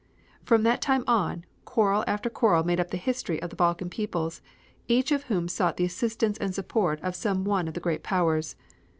[0.43, 4.41] From that time on, quarrel after quarrel made up the history of the Balkan peoples,
[4.87, 8.55] each of whom sought the assistance and support of some one of the great powers.